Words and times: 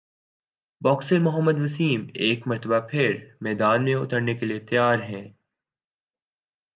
boxer 0.81 1.19
Muhammad 1.19 1.59
Wasim 1.59 2.05
ایک 2.13 2.47
مرتبہ 2.47 2.79
پھر 2.89 3.15
میدان 3.41 3.83
میں 3.83 3.95
اترنےکیلئے 3.95 4.59
تیار 4.59 4.99
ہیں 4.99 5.27